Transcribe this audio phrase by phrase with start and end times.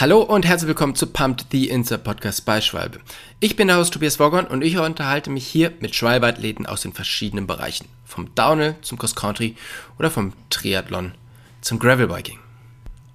[0.00, 3.00] Hallo und herzlich willkommen zu Pumped the Insta Podcast bei Schwalbe.
[3.38, 6.94] Ich bin der Host Tobias Woggon und ich unterhalte mich hier mit Schwalbe-Athleten aus den
[6.94, 7.86] verschiedenen Bereichen.
[8.06, 9.56] Vom Downhill zum Cross Country
[9.98, 11.12] oder vom Triathlon
[11.60, 12.38] zum Gravelbiking.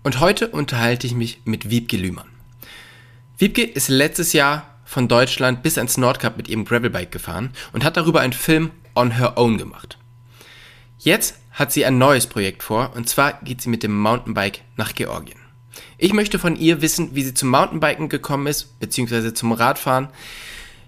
[0.03, 2.29] Und heute unterhalte ich mich mit Wiebke Lühmann.
[3.39, 7.97] Wiebke ist letztes Jahr von Deutschland bis ans Nordkap mit ihrem Gravelbike gefahren und hat
[7.97, 9.97] darüber einen Film on her own gemacht.
[10.99, 14.93] Jetzt hat sie ein neues Projekt vor und zwar geht sie mit dem Mountainbike nach
[14.93, 15.44] Georgien.
[15.97, 20.09] Ich möchte von ihr wissen, wie sie zum Mountainbiken gekommen ist, beziehungsweise zum Radfahren.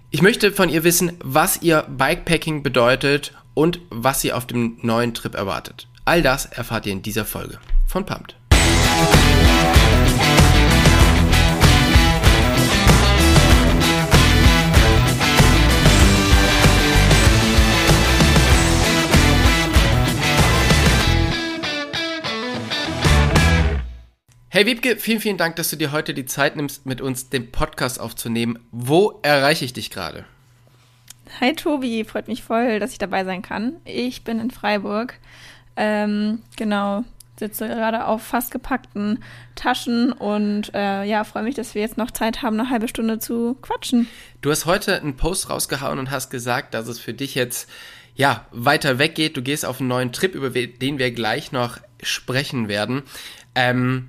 [0.10, 5.14] Ich möchte von ihr wissen, was ihr Bikepacking bedeutet und was sie auf dem neuen
[5.14, 5.88] Trip erwartet.
[6.06, 8.37] All das erfahrt ihr in dieser Folge von Pumped.
[24.50, 27.52] Hey Wiebke, vielen, vielen Dank, dass du dir heute die Zeit nimmst, mit uns den
[27.52, 28.58] Podcast aufzunehmen.
[28.72, 30.24] Wo erreiche ich dich gerade?
[31.42, 33.74] Hi Tobi, freut mich voll, dass ich dabei sein kann.
[33.84, 35.16] Ich bin in Freiburg.
[35.76, 37.04] Ähm, genau,
[37.38, 39.22] sitze gerade auf fast gepackten
[39.56, 43.20] Taschen und äh, ja, freue mich, dass wir jetzt noch Zeit haben, eine halbe Stunde
[43.20, 44.08] zu quatschen.
[44.40, 47.70] Du hast heute einen Post rausgehauen und hast gesagt, dass es für dich jetzt
[48.16, 49.36] ja weiter weggeht.
[49.36, 53.04] Du gehst auf einen neuen Trip, über den wir gleich noch sprechen werden.
[53.54, 54.08] Ähm,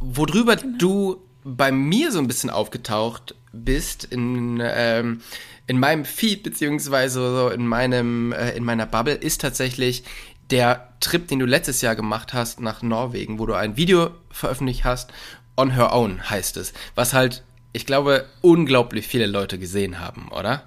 [0.00, 0.78] worüber genau.
[0.78, 5.20] du bei mir so ein bisschen aufgetaucht bist in, ähm,
[5.66, 10.04] in meinem Feed beziehungsweise so in meinem äh, in meiner Bubble ist tatsächlich
[10.50, 14.84] der Trip, den du letztes Jahr gemacht hast nach Norwegen, wo du ein Video veröffentlicht
[14.84, 15.12] hast,
[15.56, 17.42] On Her Own heißt es, was halt,
[17.72, 20.64] ich glaube, unglaublich viele Leute gesehen haben, oder?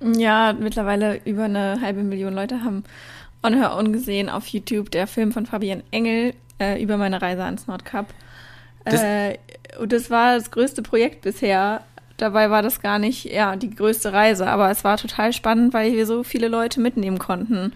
[0.00, 2.84] Ja, mittlerweile über eine halbe Million Leute haben
[3.42, 7.42] On Her Own gesehen auf YouTube, der Film von Fabian Engel äh, über meine Reise
[7.44, 8.12] ans Nordkap.
[8.84, 9.36] Äh,
[9.78, 11.82] und das war das größte Projekt bisher.
[12.16, 15.92] Dabei war das gar nicht ja, die größte Reise, aber es war total spannend, weil
[15.92, 17.72] wir so viele Leute mitnehmen konnten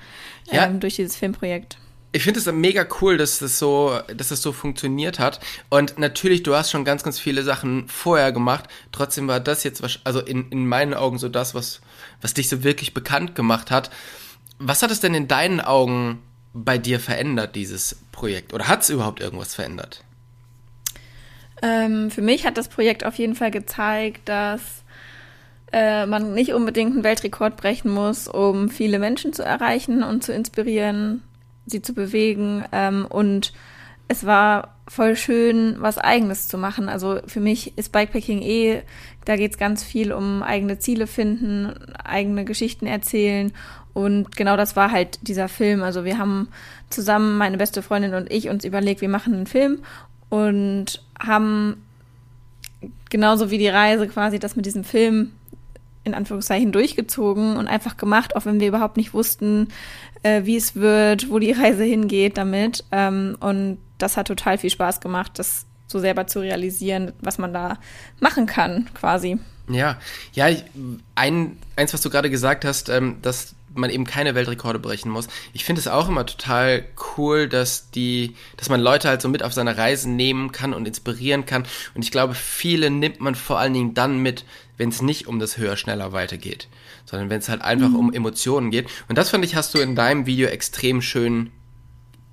[0.51, 0.67] ja.
[0.67, 1.79] ähm, durch dieses Filmprojekt.
[2.13, 5.41] Ich finde es mega cool, dass das so, dass das so funktioniert hat.
[5.69, 8.69] Und natürlich, du hast schon ganz, ganz viele Sachen vorher gemacht.
[8.93, 11.81] Trotzdem war das jetzt, also in, in meinen Augen so das, was,
[12.21, 13.91] was dich so wirklich bekannt gemacht hat.
[14.61, 16.23] Was hat es denn in deinen Augen
[16.55, 18.55] bei dir verändert, dieses Projekt?
[18.55, 20.03] Oder hat es überhaupt irgendwas verändert?
[21.63, 24.85] Ähm, für mich hat das Projekt auf jeden Fall gezeigt, dass
[25.73, 30.33] äh, man nicht unbedingt einen Weltrekord brechen muss, um viele Menschen zu erreichen und zu
[30.33, 31.23] inspirieren,
[31.67, 32.65] sie zu bewegen.
[32.71, 33.53] Ähm, und
[34.07, 36.89] es war voll schön, was Eigenes zu machen.
[36.89, 38.83] Also für mich ist Bikepacking eh,
[39.25, 43.53] da geht es ganz viel um eigene Ziele finden, eigene Geschichten erzählen.
[43.93, 45.83] Und genau das war halt dieser Film.
[45.83, 46.49] Also wir haben
[46.91, 49.81] zusammen, meine beste Freundin und ich, uns überlegt, wir machen einen Film
[50.29, 51.83] und haben
[53.09, 55.33] genauso wie die Reise quasi das mit diesem Film
[56.03, 59.69] in Anführungszeichen durchgezogen und einfach gemacht, auch wenn wir überhaupt nicht wussten,
[60.23, 62.85] äh, wie es wird, wo die Reise hingeht damit.
[62.93, 67.53] Ähm, und das hat total viel Spaß gemacht, das so selber zu realisieren, was man
[67.53, 67.79] da
[68.21, 69.39] machen kann, quasi.
[69.69, 69.99] Ja,
[70.33, 70.47] ja,
[71.15, 75.29] ein, eins, was du gerade gesagt hast, ähm, dass man eben keine Weltrekorde brechen muss.
[75.53, 76.85] Ich finde es auch immer total
[77.17, 80.87] cool, dass die, dass man Leute halt so mit auf seine Reisen nehmen kann und
[80.87, 81.65] inspirieren kann.
[81.95, 84.45] Und ich glaube, viele nimmt man vor allen Dingen dann mit,
[84.77, 86.69] wenn es nicht um das höher, schneller weitergeht,
[87.05, 87.97] sondern wenn es halt einfach mhm.
[87.97, 88.89] um Emotionen geht.
[89.09, 91.51] Und das fand ich, hast du in deinem Video extrem schön,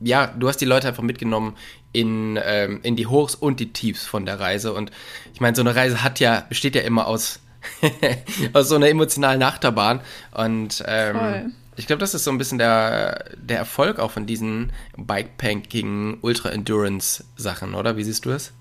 [0.02, 1.56] ja, du hast die Leute einfach mitgenommen
[1.94, 4.74] in, ähm, in die Hochs und die Tiefs von der Reise.
[4.74, 4.92] Und
[5.34, 7.40] ich meine, so eine Reise hat ja, besteht ja immer aus
[8.54, 10.02] aus so einer emotionalen Achterbahn.
[10.32, 14.72] Und ähm, ich glaube, das ist so ein bisschen der, der Erfolg auch von diesen
[14.98, 17.98] Bikepacking, Ultra-Endurance-Sachen, oder?
[17.98, 18.54] Wie siehst du es?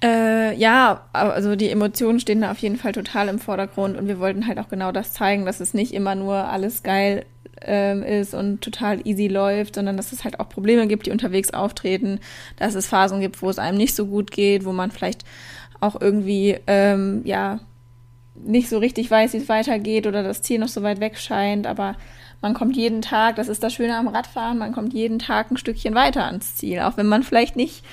[0.00, 4.20] Äh, ja, also die Emotionen stehen da auf jeden Fall total im Vordergrund und wir
[4.20, 7.26] wollten halt auch genau das zeigen, dass es nicht immer nur alles geil
[7.62, 11.52] ähm, ist und total easy läuft, sondern dass es halt auch Probleme gibt, die unterwegs
[11.52, 12.20] auftreten,
[12.56, 15.24] dass es Phasen gibt, wo es einem nicht so gut geht, wo man vielleicht
[15.80, 17.60] auch irgendwie, ähm, ja,
[18.34, 21.66] nicht so richtig weiß, wie es weitergeht oder das Ziel noch so weit weg scheint,
[21.66, 21.96] aber
[22.40, 25.56] man kommt jeden Tag, das ist das Schöne am Radfahren, man kommt jeden Tag ein
[25.56, 27.84] Stückchen weiter ans Ziel, auch wenn man vielleicht nicht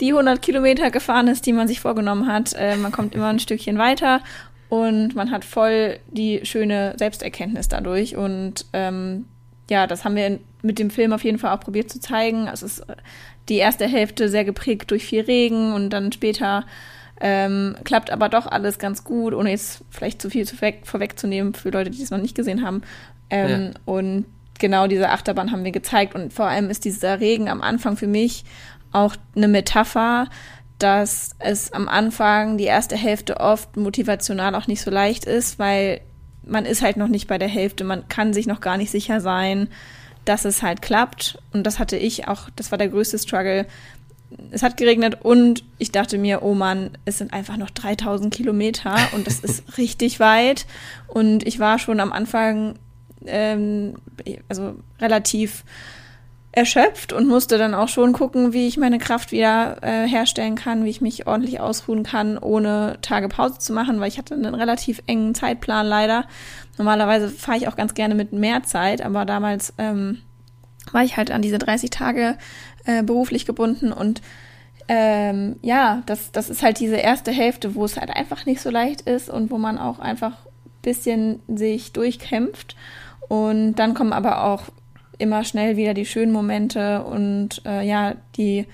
[0.00, 2.54] die 100 Kilometer gefahren ist, die man sich vorgenommen hat.
[2.54, 4.20] Äh, man kommt immer ein Stückchen weiter
[4.70, 8.16] und man hat voll die schöne Selbsterkenntnis dadurch.
[8.16, 9.26] Und ähm,
[9.68, 12.46] ja, das haben wir mit dem Film auf jeden Fall auch probiert zu zeigen.
[12.46, 12.86] Es ist
[13.48, 16.64] die erste Hälfte sehr geprägt durch viel Regen und dann später
[17.20, 21.52] ähm, klappt aber doch alles ganz gut, ohne jetzt vielleicht zu viel zu vorweg, vorwegzunehmen
[21.52, 22.82] für Leute, die es noch nicht gesehen haben.
[23.28, 23.80] Ähm, ja.
[23.86, 24.24] Und
[24.60, 26.14] genau diese Achterbahn haben wir gezeigt.
[26.14, 28.44] Und vor allem ist dieser Regen am Anfang für mich
[28.92, 30.28] auch eine Metapher,
[30.82, 36.00] dass es am Anfang die erste Hälfte oft motivational auch nicht so leicht ist, weil
[36.42, 39.20] man ist halt noch nicht bei der Hälfte, man kann sich noch gar nicht sicher
[39.20, 39.68] sein,
[40.24, 41.38] dass es halt klappt.
[41.52, 43.66] Und das hatte ich auch, das war der größte Struggle.
[44.50, 48.96] Es hat geregnet und ich dachte mir, oh Mann, es sind einfach noch 3000 Kilometer
[49.12, 50.66] und das ist richtig weit.
[51.08, 52.76] Und ich war schon am Anfang,
[53.26, 53.94] ähm,
[54.48, 55.64] also relativ
[56.52, 60.84] erschöpft und musste dann auch schon gucken, wie ich meine Kraft wieder äh, herstellen kann,
[60.84, 64.54] wie ich mich ordentlich ausruhen kann, ohne Tage Pause zu machen, weil ich hatte einen
[64.54, 66.24] relativ engen Zeitplan leider.
[66.76, 70.22] Normalerweise fahre ich auch ganz gerne mit mehr Zeit, aber damals ähm,
[70.90, 72.36] war ich halt an diese 30 Tage
[72.84, 74.20] äh, beruflich gebunden und
[74.88, 78.70] ähm, ja, das, das ist halt diese erste Hälfte, wo es halt einfach nicht so
[78.70, 80.32] leicht ist und wo man auch einfach
[80.82, 82.74] bisschen sich durchkämpft.
[83.28, 84.64] Und dann kommen aber auch
[85.20, 88.66] immer schnell wieder die schönen Momente und äh, ja, die,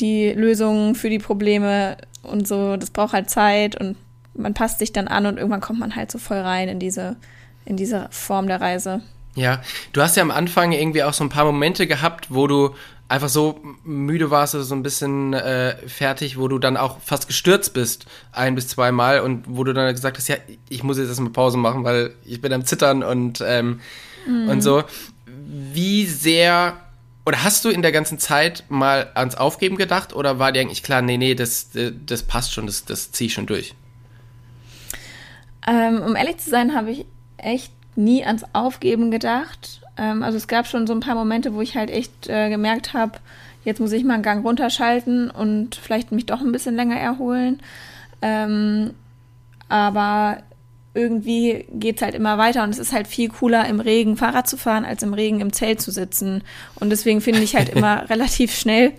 [0.00, 2.76] die Lösungen für die Probleme und so.
[2.76, 3.96] Das braucht halt Zeit und
[4.34, 7.16] man passt sich dann an und irgendwann kommt man halt so voll rein in diese,
[7.64, 9.02] in diese Form der Reise.
[9.34, 9.60] Ja,
[9.92, 12.74] du hast ja am Anfang irgendwie auch so ein paar Momente gehabt, wo du
[13.08, 17.28] einfach so müde warst oder so ein bisschen äh, fertig, wo du dann auch fast
[17.28, 20.36] gestürzt bist, ein bis zweimal und wo du dann gesagt hast, ja,
[20.68, 23.80] ich muss jetzt erstmal Pause machen, weil ich bin am Zittern und, ähm,
[24.26, 24.48] mm.
[24.48, 24.82] und so
[25.46, 26.78] wie sehr
[27.24, 30.84] oder hast du in der ganzen Zeit mal ans Aufgeben gedacht oder war dir eigentlich
[30.84, 31.70] klar, nee, nee, das,
[32.06, 33.74] das passt schon, das, das ziehe ich schon durch?
[35.66, 37.04] Ähm, um ehrlich zu sein, habe ich
[37.36, 39.80] echt nie ans Aufgeben gedacht.
[39.96, 42.94] Ähm, also es gab schon so ein paar Momente, wo ich halt echt äh, gemerkt
[42.94, 43.18] habe,
[43.64, 47.60] jetzt muss ich mal einen Gang runterschalten und vielleicht mich doch ein bisschen länger erholen.
[48.22, 48.94] Ähm,
[49.68, 50.38] aber
[50.96, 54.48] irgendwie geht es halt immer weiter und es ist halt viel cooler, im Regen Fahrrad
[54.48, 56.42] zu fahren, als im Regen im Zelt zu sitzen.
[56.80, 58.92] Und deswegen finde ich halt immer relativ schnell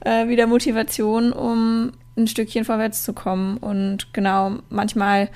[0.00, 3.58] äh, wieder Motivation, um ein Stückchen vorwärts zu kommen.
[3.58, 5.28] Und genau, manchmal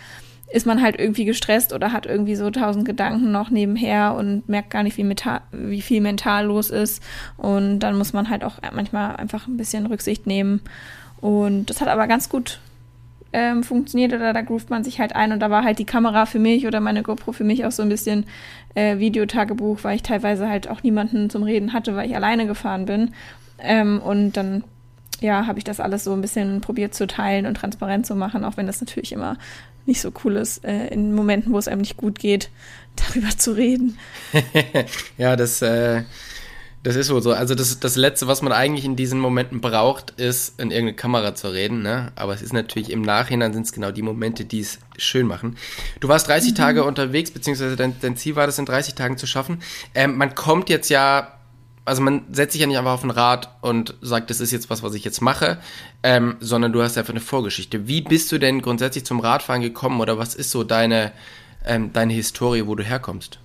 [0.50, 4.70] ist man halt irgendwie gestresst oder hat irgendwie so tausend Gedanken noch nebenher und merkt
[4.70, 5.06] gar nicht, wie,
[5.52, 7.02] wie viel mental los ist.
[7.36, 10.62] Und dann muss man halt auch manchmal einfach ein bisschen Rücksicht nehmen.
[11.20, 12.60] Und das hat aber ganz gut
[13.32, 16.26] ähm, funktioniert oder da groovt man sich halt ein und da war halt die Kamera
[16.26, 18.24] für mich oder meine GoPro für mich auch so ein bisschen
[18.74, 22.86] äh, Videotagebuch, weil ich teilweise halt auch niemanden zum Reden hatte, weil ich alleine gefahren
[22.86, 23.12] bin.
[23.58, 24.64] Ähm, und dann
[25.20, 28.44] ja, habe ich das alles so ein bisschen probiert zu teilen und transparent zu machen,
[28.44, 29.36] auch wenn das natürlich immer
[29.84, 32.50] nicht so cool ist, äh, in Momenten, wo es einem nicht gut geht,
[32.96, 33.98] darüber zu reden.
[35.18, 36.02] ja, das äh,
[36.82, 37.32] das ist wohl so.
[37.32, 41.34] Also das, das Letzte, was man eigentlich in diesen Momenten braucht, ist in irgendeine Kamera
[41.34, 41.82] zu reden.
[41.82, 42.12] Ne?
[42.14, 45.56] Aber es ist natürlich im Nachhinein sind es genau die Momente, die es schön machen.
[46.00, 46.54] Du warst 30 mhm.
[46.54, 49.60] Tage unterwegs, beziehungsweise dein, dein, Ziel war das in 30 Tagen zu schaffen.
[49.94, 51.32] Ähm, man kommt jetzt ja,
[51.84, 54.70] also man setzt sich ja nicht einfach auf ein Rad und sagt, das ist jetzt
[54.70, 55.58] was, was ich jetzt mache,
[56.04, 57.88] ähm, sondern du hast einfach eine Vorgeschichte.
[57.88, 61.10] Wie bist du denn grundsätzlich zum Radfahren gekommen oder was ist so deine,
[61.64, 63.40] ähm, deine Historie, wo du herkommst?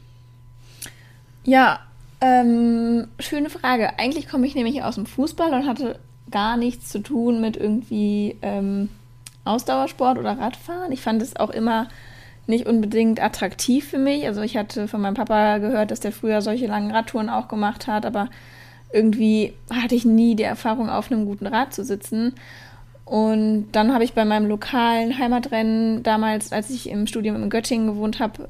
[1.46, 1.82] Ja,
[2.24, 4.00] ähm, schöne Frage.
[4.00, 6.00] Eigentlich komme ich nämlich aus dem Fußball und hatte
[6.32, 8.88] gar nichts zu tun mit irgendwie ähm,
[9.44, 10.94] Ausdauersport oder Radfahren.
[10.94, 11.90] Ich fand es auch immer
[12.48, 14.26] nicht unbedingt attraktiv für mich.
[14.26, 17.88] Also ich hatte von meinem Papa gehört, dass der früher solche langen Radtouren auch gemacht
[17.88, 18.30] hat, aber
[18.94, 22.36] irgendwie hatte ich nie die Erfahrung, auf einem guten Rad zu sitzen.
[23.06, 27.88] Und dann habe ich bei meinem lokalen Heimatrennen damals, als ich im Studium in Göttingen
[27.88, 28.48] gewohnt habe,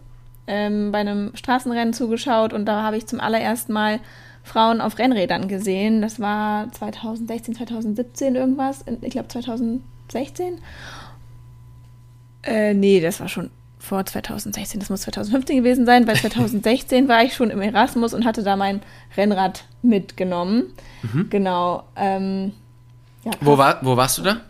[0.47, 3.99] ähm, bei einem Straßenrennen zugeschaut und da habe ich zum allerersten Mal
[4.43, 6.01] Frauen auf Rennrädern gesehen.
[6.01, 8.83] Das war 2016, 2017 irgendwas.
[9.01, 10.59] Ich glaube 2016.
[12.43, 14.79] Äh, nee, das war schon vor 2016.
[14.79, 16.05] Das muss 2015 gewesen sein.
[16.05, 18.81] Bei 2016 war ich schon im Erasmus und hatte da mein
[19.15, 20.73] Rennrad mitgenommen.
[21.01, 21.29] Mhm.
[21.29, 21.83] Genau.
[21.95, 22.51] Ähm,
[23.23, 24.41] ja, wo, war, wo warst du da?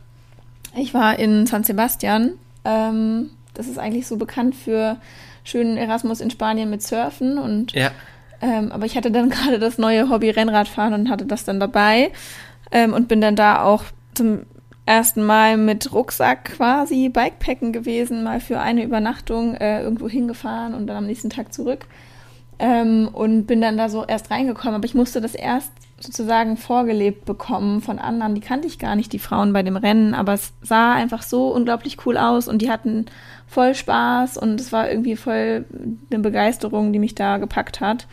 [0.76, 2.32] Ich war in San Sebastian.
[2.66, 4.98] Ähm, das ist eigentlich so bekannt für
[5.44, 7.92] schönen Erasmus in Spanien mit Surfen und ja.
[8.42, 12.12] ähm, aber ich hatte dann gerade das neue Hobby Rennradfahren und hatte das dann dabei
[12.72, 13.84] ähm, und bin dann da auch
[14.14, 14.46] zum
[14.86, 20.88] ersten Mal mit Rucksack quasi Bikepacken gewesen, mal für eine Übernachtung äh, irgendwo hingefahren und
[20.88, 21.86] dann am nächsten Tag zurück.
[22.60, 27.26] Ähm, und bin dann da so erst reingekommen, aber ich musste das erst sozusagen vorgelebt
[27.26, 28.36] bekommen von anderen.
[28.36, 31.48] Die kannte ich gar nicht, die Frauen bei dem Rennen, aber es sah einfach so
[31.48, 33.06] unglaublich cool aus und die hatten
[33.54, 35.66] voll Spaß und es war irgendwie voll
[36.12, 38.08] eine Begeisterung, die mich da gepackt hat.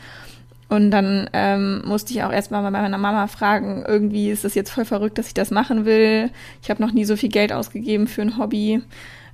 [0.68, 4.70] Und dann ähm, musste ich auch erstmal bei meiner Mama fragen, irgendwie ist das jetzt
[4.70, 6.30] voll verrückt, dass ich das machen will.
[6.62, 8.82] Ich habe noch nie so viel Geld ausgegeben für ein Hobby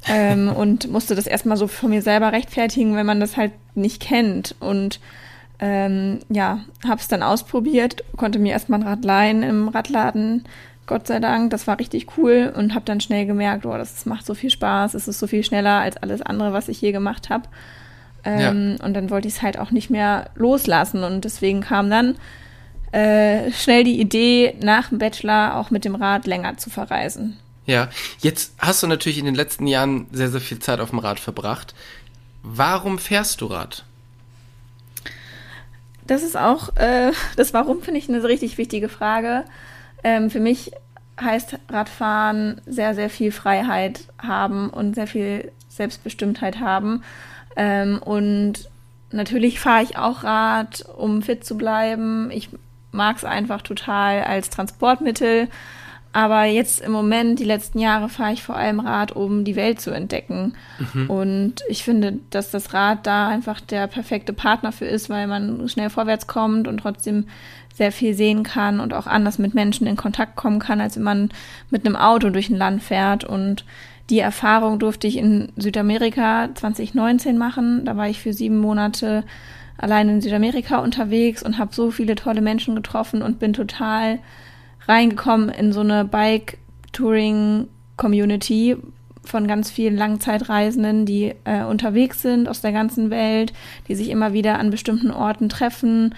[0.09, 4.01] ähm, und musste das erstmal so von mir selber rechtfertigen, wenn man das halt nicht
[4.01, 4.55] kennt.
[4.61, 5.01] Und
[5.59, 10.45] Ähm, ja, habe es dann ausprobiert, konnte mir erstmal ein Rad leihen im Radladen,
[10.87, 11.51] Gott sei Dank.
[11.51, 14.95] Das war richtig cool und habe dann schnell gemerkt, oh, das macht so viel Spaß,
[14.95, 17.49] es ist so viel schneller als alles andere, was ich je gemacht habe.
[18.25, 18.85] Ähm, ja.
[18.85, 22.17] Und dann wollte ich es halt auch nicht mehr loslassen und deswegen kam dann
[22.93, 27.37] äh, schnell die Idee, nach dem Bachelor auch mit dem Rad länger zu verreisen.
[27.67, 27.89] Ja,
[28.21, 31.19] jetzt hast du natürlich in den letzten Jahren sehr, sehr viel Zeit auf dem Rad
[31.19, 31.75] verbracht.
[32.43, 33.85] Warum fährst du Rad?
[36.07, 39.45] Das ist auch, äh, das Warum finde ich eine richtig wichtige Frage.
[40.05, 40.73] Ähm, für mich
[41.21, 47.03] heißt Radfahren sehr, sehr viel Freiheit haben und sehr viel Selbstbestimmtheit haben.
[47.57, 48.69] Ähm, und
[49.11, 52.31] natürlich fahre ich auch Rad, um fit zu bleiben.
[52.31, 52.51] Ich
[52.93, 55.49] mag es einfach total als Transportmittel.
[56.13, 59.83] Aber jetzt im Moment, die letzten Jahre, fahre ich vor allem Rad, um die Welt
[59.83, 60.55] zu entdecken.
[60.95, 61.11] Mhm.
[61.11, 65.69] Und ich finde, dass das Rad da einfach der perfekte Partner für ist, weil man
[65.69, 67.27] schnell vorwärts kommt und trotzdem
[67.77, 71.03] sehr viel sehen kann und auch anders mit Menschen in Kontakt kommen kann, als wenn
[71.03, 71.29] man
[71.69, 73.25] mit einem Auto durch ein Land fährt.
[73.25, 73.67] Und
[74.09, 77.85] die Erfahrung durfte ich in Südamerika 2019 machen.
[77.85, 79.25] Da war ich für sieben Monate
[79.77, 84.21] allein in Südamerika unterwegs und habe so viele tolle Menschen getroffen und bin total
[84.89, 88.79] reingekommen in so eine Bike-Touring-Community
[89.23, 93.53] von ganz vielen Langzeitreisenden, die äh, unterwegs sind aus der ganzen Welt,
[93.89, 96.15] die sich immer wieder an bestimmten Orten treffen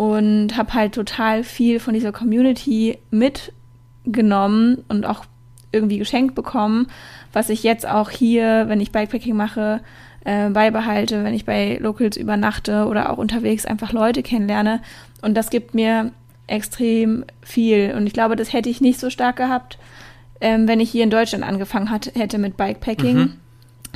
[0.00, 5.26] und habe halt total viel von dieser Community mitgenommen und auch
[5.72, 6.86] irgendwie geschenkt bekommen,
[7.34, 9.82] was ich jetzt auch hier, wenn ich Bikepacking mache,
[10.24, 14.80] äh, beibehalte, wenn ich bei Locals übernachte oder auch unterwegs einfach Leute kennenlerne.
[15.20, 16.12] Und das gibt mir
[16.46, 17.92] extrem viel.
[17.94, 19.76] Und ich glaube, das hätte ich nicht so stark gehabt,
[20.40, 23.16] ähm, wenn ich hier in Deutschland angefangen hat, hätte mit Bikepacking.
[23.18, 23.32] Mhm.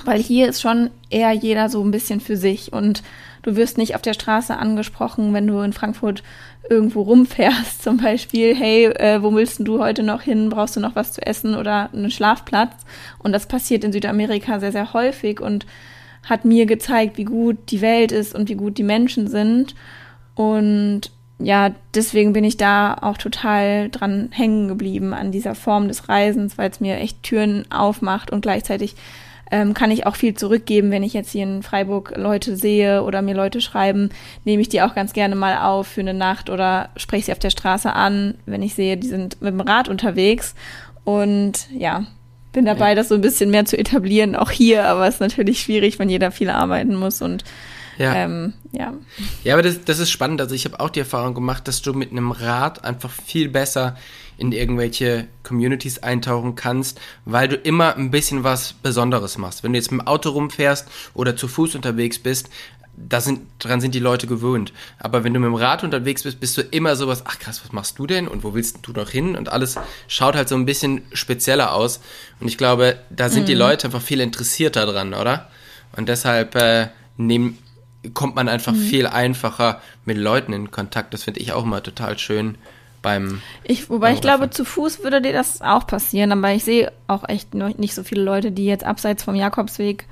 [0.05, 2.75] Weil hier ist schon eher jeder so ein bisschen für sich.
[2.75, 3.03] Und
[3.45, 6.25] du wirst nicht auf der Straße angesprochen, wenn du in Frankfurt
[6.69, 10.49] irgendwo rumfährst, zum Beispiel, hey, äh, wo willst du heute noch hin?
[10.49, 12.73] Brauchst du noch was zu essen oder einen Schlafplatz?
[13.19, 15.67] Und das passiert in Südamerika sehr, sehr häufig und
[16.25, 19.75] hat mir gezeigt, wie gut die Welt ist und wie gut die Menschen sind.
[20.35, 26.09] Und ja, deswegen bin ich da auch total dran hängen geblieben an dieser Form des
[26.09, 28.97] Reisens, weil es mir echt Türen aufmacht und gleichzeitig
[29.55, 33.23] ähm, kann ich auch viel zurückgeben, wenn ich jetzt hier in Freiburg Leute sehe oder
[33.23, 34.09] mir Leute schreiben,
[34.45, 37.39] nehme ich die auch ganz gerne mal auf für eine Nacht oder spreche sie auf
[37.39, 40.57] der Straße an, wenn ich sehe, die sind mit dem Rad unterwegs
[41.05, 42.05] und ja,
[42.53, 42.95] bin dabei, ja.
[42.97, 46.09] das so ein bisschen mehr zu etablieren, auch hier, aber es ist natürlich schwierig, wenn
[46.09, 47.45] jeder viel arbeiten muss und
[47.97, 48.13] ja.
[48.13, 48.93] Ähm, ja.
[49.45, 50.41] Ja, aber das, das ist spannend.
[50.41, 53.97] Also ich habe auch die Erfahrung gemacht, dass du mit einem Rad einfach viel besser
[54.37, 59.63] in irgendwelche Communities eintauchen kannst, weil du immer ein bisschen was Besonderes machst.
[59.63, 62.51] Wenn du jetzt mit dem Auto rumfährst oder zu Fuß unterwegs bist,
[62.97, 64.73] da sind, dran sind die Leute gewöhnt.
[64.99, 67.73] Aber wenn du mit dem Rad unterwegs bist, bist du immer sowas, ach krass, was
[67.73, 69.37] machst du denn und wo willst du noch hin?
[69.37, 69.77] Und alles
[70.07, 72.01] schaut halt so ein bisschen spezieller aus.
[72.41, 73.47] Und ich glaube, da sind mhm.
[73.47, 75.51] die Leute einfach viel interessierter dran, oder?
[75.97, 77.59] Und deshalb äh, nehmen,
[78.13, 78.83] kommt man einfach mhm.
[78.83, 81.15] viel einfacher mit Leuten in Kontakt.
[81.15, 82.59] Das finde ich auch immer total schön
[83.05, 83.41] beim.
[83.63, 86.91] Ich, wobei beim ich glaube, zu Fuß würde dir das auch passieren, aber ich sehe
[87.07, 90.07] auch echt nicht so viele Leute, die jetzt abseits vom Jakobsweg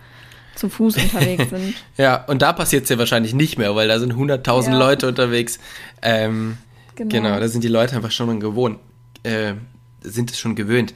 [0.54, 1.74] zu Fuß unterwegs sind.
[1.96, 4.78] ja, und da passiert es ja wahrscheinlich nicht mehr, weil da sind 100.000 ja.
[4.78, 5.58] Leute unterwegs.
[6.02, 6.58] Ähm,
[6.94, 7.10] genau.
[7.10, 7.40] genau.
[7.40, 8.78] da sind die Leute einfach schon gewohnt,
[9.24, 9.54] äh,
[10.02, 10.94] sind es schon gewöhnt.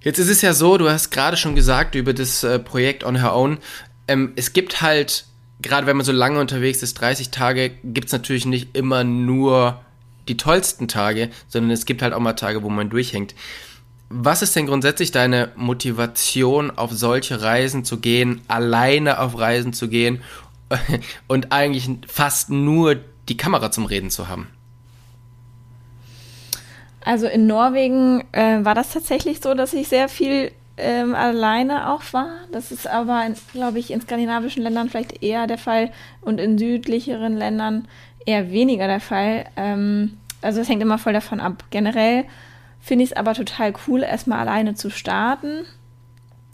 [0.00, 3.16] Jetzt ist es ja so, du hast gerade schon gesagt über das äh, Projekt On
[3.16, 3.58] Her Own.
[4.06, 5.26] Ähm, es gibt halt
[5.60, 9.80] gerade wenn man so lange unterwegs ist, 30 Tage, gibt es natürlich nicht immer nur
[10.28, 13.34] die tollsten Tage, sondern es gibt halt auch mal Tage, wo man durchhängt.
[14.10, 19.88] Was ist denn grundsätzlich deine Motivation, auf solche Reisen zu gehen, alleine auf Reisen zu
[19.88, 20.22] gehen
[21.28, 22.96] und eigentlich fast nur
[23.28, 24.48] die Kamera zum Reden zu haben?
[27.04, 32.02] Also in Norwegen äh, war das tatsächlich so, dass ich sehr viel ähm, alleine auch
[32.12, 32.28] war.
[32.52, 37.36] Das ist aber, glaube ich, in skandinavischen Ländern vielleicht eher der Fall und in südlicheren
[37.36, 37.88] Ländern
[38.26, 39.46] eher weniger der Fall.
[39.56, 41.64] Ähm, also es hängt immer voll davon ab.
[41.70, 42.24] Generell
[42.80, 45.64] finde ich es aber total cool, erstmal alleine zu starten,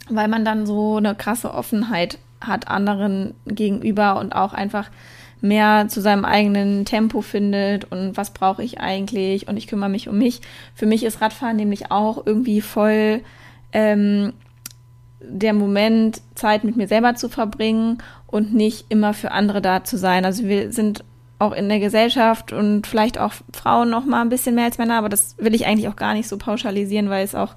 [0.09, 4.89] weil man dann so eine krasse Offenheit hat anderen gegenüber und auch einfach
[5.41, 10.09] mehr zu seinem eigenen Tempo findet und was brauche ich eigentlich und ich kümmere mich
[10.09, 10.41] um mich.
[10.73, 13.21] Für mich ist Radfahren nämlich auch irgendwie voll
[13.75, 14.31] ähm,
[15.19, 19.97] der Moment, Zeit mit mir selber zu verbringen und nicht immer für andere da zu
[19.97, 20.23] sein.
[20.23, 21.03] Also wir sind
[21.39, 24.97] auch in der Gesellschaft und vielleicht auch Frauen noch mal ein bisschen mehr als Männer,
[24.97, 27.55] aber das will ich eigentlich auch gar nicht so pauschalisieren, weil es auch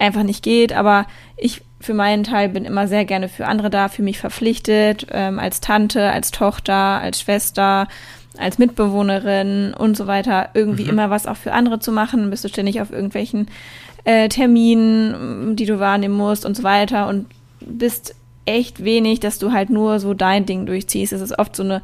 [0.00, 0.72] einfach nicht geht.
[0.72, 5.06] Aber ich für meinen Teil bin immer sehr gerne für andere da, für mich verpflichtet,
[5.12, 7.86] ähm, als Tante, als Tochter, als Schwester,
[8.38, 10.90] als Mitbewohnerin und so weiter irgendwie mhm.
[10.90, 12.30] immer was auch für andere zu machen.
[12.30, 13.48] Bist du ständig auf irgendwelchen
[14.04, 17.26] äh, Terminen, die du wahrnehmen musst und so weiter und
[17.60, 18.14] bist
[18.44, 21.12] echt wenig, dass du halt nur so dein Ding durchziehst.
[21.12, 21.82] Es ist oft so eine,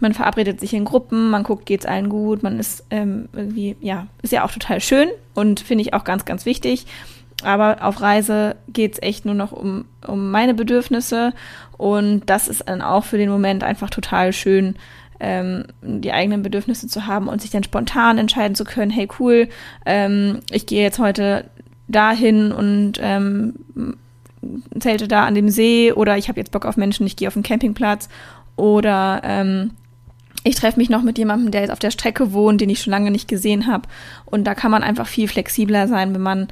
[0.00, 4.06] man verabredet sich in Gruppen, man guckt, geht's allen gut, man ist ähm, irgendwie, ja,
[4.22, 6.86] ist ja auch total schön und finde ich auch ganz, ganz wichtig.
[7.42, 11.32] Aber auf Reise geht's echt nur noch um, um meine Bedürfnisse
[11.76, 14.76] und das ist dann auch für den Moment einfach total schön,
[15.20, 19.48] ähm, die eigenen Bedürfnisse zu haben und sich dann spontan entscheiden zu können, hey cool,
[19.86, 21.44] ähm, ich gehe jetzt heute
[21.88, 23.54] dahin und ähm,
[24.78, 27.34] zelte da an dem See oder ich habe jetzt Bock auf Menschen, ich gehe auf
[27.34, 28.08] den Campingplatz
[28.56, 29.70] oder ähm,
[30.44, 32.90] ich treffe mich noch mit jemandem, der jetzt auf der Strecke wohnt, den ich schon
[32.90, 33.88] lange nicht gesehen habe.
[34.26, 36.48] Und da kann man einfach viel flexibler sein, wenn man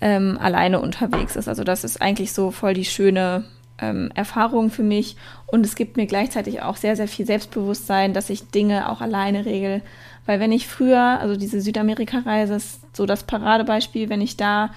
[0.00, 1.48] ähm, alleine unterwegs ist.
[1.48, 3.44] Also das ist eigentlich so voll die schöne
[3.80, 5.16] ähm, Erfahrung für mich.
[5.46, 9.44] Und es gibt mir gleichzeitig auch sehr, sehr viel Selbstbewusstsein, dass ich Dinge auch alleine
[9.44, 9.82] regel.
[10.26, 14.70] Weil wenn ich früher, also diese Südamerika-Reise ist so das Paradebeispiel, wenn ich da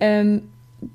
[0.00, 0.42] ähm,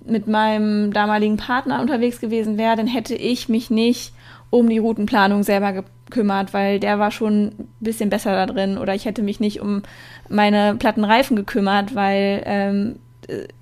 [0.06, 4.14] mit meinem damaligen Partner unterwegs gewesen wäre, dann hätte ich mich nicht
[4.50, 8.78] um die Routenplanung selber gekümmert, weil der war schon ein bisschen besser da drin.
[8.78, 9.84] Oder ich hätte mich nicht um
[10.30, 12.96] meine platten Reifen gekümmert, weil ähm,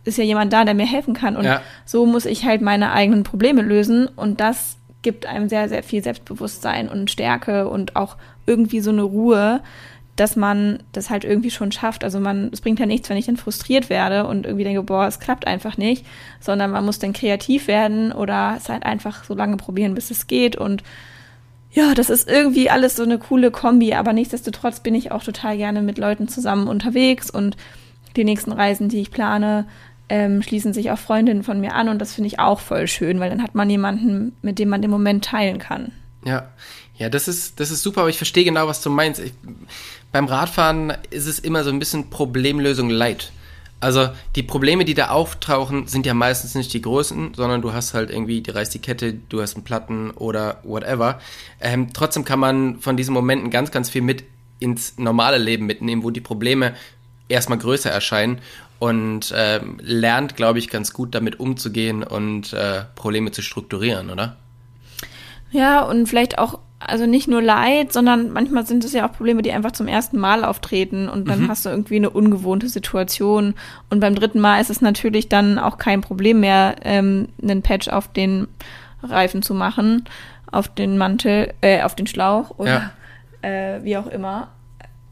[0.03, 1.35] ist ja jemand da, der mir helfen kann.
[1.37, 1.61] Und ja.
[1.85, 4.07] so muss ich halt meine eigenen Probleme lösen.
[4.07, 9.03] Und das gibt einem sehr, sehr viel Selbstbewusstsein und Stärke und auch irgendwie so eine
[9.03, 9.61] Ruhe,
[10.15, 12.03] dass man das halt irgendwie schon schafft.
[12.03, 15.07] Also man, es bringt ja nichts, wenn ich dann frustriert werde und irgendwie denke, boah,
[15.07, 16.05] es klappt einfach nicht,
[16.39, 20.27] sondern man muss dann kreativ werden oder es halt einfach so lange probieren, bis es
[20.27, 20.83] geht und
[21.73, 25.55] ja, das ist irgendwie alles so eine coole Kombi, aber nichtsdestotrotz bin ich auch total
[25.55, 27.55] gerne mit Leuten zusammen unterwegs und
[28.15, 29.67] die nächsten Reisen, die ich plane,
[30.09, 33.19] ähm, schließen sich auch Freundinnen von mir an und das finde ich auch voll schön,
[33.19, 35.93] weil dann hat man jemanden, mit dem man den Moment teilen kann.
[36.25, 36.49] Ja,
[36.97, 39.21] ja, das ist, das ist super, aber ich verstehe genau, was du meinst.
[39.21, 39.33] Ich,
[40.11, 43.31] beim Radfahren ist es immer so ein bisschen Problemlösung light.
[43.79, 47.95] Also die Probleme, die da auftauchen, sind ja meistens nicht die größten, sondern du hast
[47.95, 51.19] halt irgendwie, du reißt die Kette, du hast einen Platten oder whatever.
[51.59, 54.23] Ähm, trotzdem kann man von diesen Momenten ganz, ganz viel mit
[54.59, 56.75] ins normale Leben mitnehmen, wo die Probleme
[57.31, 58.39] erstmal größer erscheinen
[58.79, 64.37] und äh, lernt, glaube ich, ganz gut damit umzugehen und äh, Probleme zu strukturieren, oder?
[65.51, 69.41] Ja, und vielleicht auch also nicht nur Leid, sondern manchmal sind es ja auch Probleme,
[69.41, 71.47] die einfach zum ersten Mal auftreten und dann mhm.
[71.47, 73.53] hast du irgendwie eine ungewohnte Situation.
[73.89, 77.87] Und beim dritten Mal ist es natürlich dann auch kein Problem mehr, ähm, einen Patch
[77.87, 78.47] auf den
[79.03, 80.05] Reifen zu machen,
[80.51, 82.91] auf den Mantel, äh, auf den Schlauch oder
[83.43, 83.49] ja.
[83.49, 84.49] äh, wie auch immer.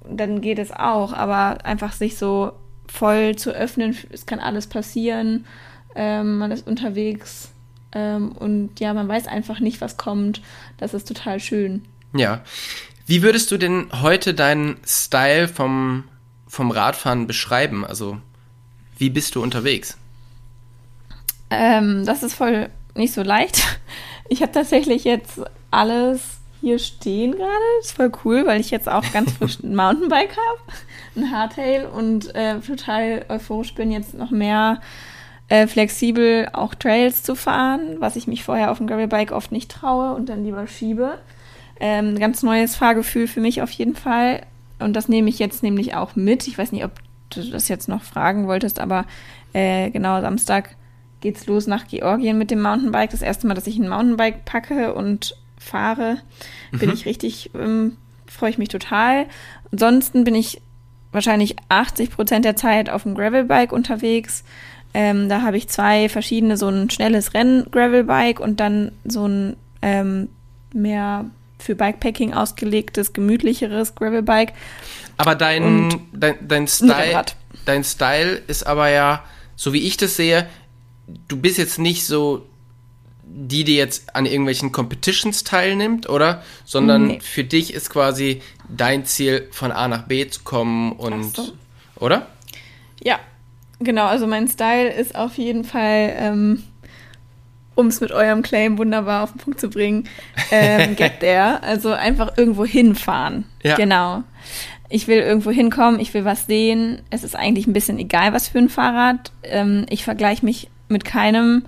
[0.10, 2.54] Dann geht es auch, aber einfach sich so
[2.88, 5.46] voll zu öffnen, es kann alles passieren,
[5.96, 7.52] ähm, man ist unterwegs
[7.92, 10.42] ähm, und ja, man weiß einfach nicht, was kommt.
[10.78, 11.84] Das ist total schön.
[12.14, 12.42] Ja.
[13.06, 16.04] Wie würdest du denn heute deinen Style vom,
[16.48, 17.86] vom Radfahren beschreiben?
[17.86, 18.18] Also,
[18.98, 19.98] wie bist du unterwegs?
[21.50, 23.64] Ähm, das ist voll nicht so leicht.
[24.32, 25.42] Ich habe tatsächlich jetzt
[25.72, 27.52] alles hier stehen gerade.
[27.80, 30.60] Das ist voll cool, weil ich jetzt auch ganz frisch ein Mountainbike habe,
[31.16, 34.82] ein Hardtail und äh, total euphorisch bin, jetzt noch mehr
[35.50, 39.72] äh, flexibel auch Trails zu fahren, was ich mich vorher auf dem Gravelbike oft nicht
[39.72, 41.18] traue und dann lieber schiebe.
[41.80, 44.46] Ähm, ganz neues Fahrgefühl für mich auf jeden Fall.
[44.80, 46.48] Und das nehme ich jetzt nämlich auch mit.
[46.48, 46.92] Ich weiß nicht, ob
[47.30, 49.06] du das jetzt noch fragen wolltest, aber
[49.54, 50.76] äh, genau, Samstag
[51.22, 53.12] geht's los nach Georgien mit dem Mountainbike.
[53.12, 56.18] Das erste Mal, dass ich ein Mountainbike packe und fahre,
[56.72, 56.96] bin mhm.
[56.96, 59.28] ich richtig, ähm, freue ich mich total.
[59.72, 60.62] Ansonsten bin ich
[61.12, 64.44] wahrscheinlich 80 Prozent der Zeit auf dem Gravelbike unterwegs.
[64.94, 70.30] Ähm, da habe ich zwei verschiedene, so ein schnelles Renn-Gravelbike und dann so ein ähm,
[70.74, 71.26] mehr
[71.60, 74.54] für Bikepacking ausgelegtes, gemütlicheres Gravelbike.
[75.18, 77.24] Aber dein, dein, dein, Style,
[77.66, 79.24] dein Style ist aber ja,
[79.56, 80.48] so wie ich das sehe,
[81.28, 82.46] du bist jetzt nicht so
[83.32, 86.44] die, die jetzt an irgendwelchen Competitions teilnimmt, oder?
[86.66, 87.20] Sondern nee.
[87.22, 91.52] für dich ist quasi dein Ziel, von A nach B zu kommen und, so.
[92.00, 92.28] oder?
[93.04, 93.20] Ja,
[93.80, 96.64] Genau, also mein Style ist auf jeden Fall, ähm,
[97.76, 100.08] um es mit eurem Claim wunderbar auf den Punkt zu bringen,
[100.52, 101.64] ähm, get there.
[101.64, 103.46] Also einfach irgendwo hinfahren.
[103.64, 103.76] Ja.
[103.76, 104.24] Genau.
[104.90, 107.02] Ich will irgendwo hinkommen, ich will was sehen.
[107.10, 109.32] Es ist eigentlich ein bisschen egal, was für ein Fahrrad.
[109.44, 111.64] Ähm, ich vergleiche mich mit keinem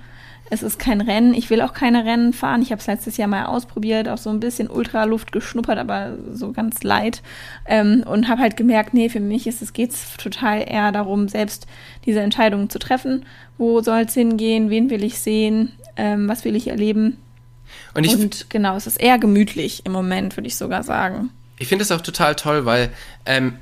[0.52, 1.34] es ist kein Rennen.
[1.34, 2.62] Ich will auch keine Rennen fahren.
[2.62, 6.52] Ich habe es letztes Jahr mal ausprobiert, auch so ein bisschen Ultraluft geschnuppert, aber so
[6.52, 7.22] ganz light.
[7.66, 11.68] Ähm, und habe halt gemerkt, nee, für mich ist es geht's total eher darum, selbst
[12.06, 13.26] diese Entscheidungen zu treffen.
[13.58, 14.70] Wo soll es hingehen?
[14.70, 15.72] Wen will ich sehen?
[15.96, 17.16] Ähm, was will ich erleben?
[17.94, 21.30] Und, ich und genau, es ist eher gemütlich im Moment, würde ich sogar sagen.
[21.60, 22.90] Ich finde es auch total toll, weil
[23.26, 23.54] ähm,